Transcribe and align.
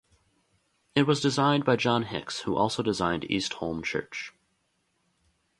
It 0.95 1.03
was 1.05 1.21
designed 1.21 1.63
by 1.63 1.75
John 1.75 2.01
Hicks, 2.01 2.39
who 2.39 2.55
also 2.57 2.81
designed 2.81 3.29
East 3.29 3.53
Holme 3.53 3.83
church. 3.83 4.33